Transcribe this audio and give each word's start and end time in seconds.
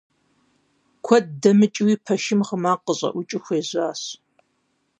Куэд 1.05 1.25
дэмыкӀыуи 1.41 1.95
пэшым 2.05 2.39
гъы 2.47 2.57
макъ 2.63 2.81
къыщӀэӀукӀыу 2.85 3.43
хуежьащ. 3.43 4.01